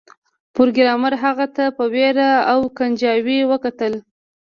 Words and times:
پروګرامر 0.55 1.13
هغه 1.23 1.45
ته 1.55 1.63
په 1.77 1.83
ویره 1.93 2.29
او 2.51 2.59
کنجکاوی 2.77 3.39
وکتل 3.51 3.93